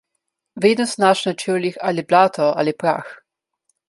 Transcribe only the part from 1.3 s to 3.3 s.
na čevljih ali blato ali prah.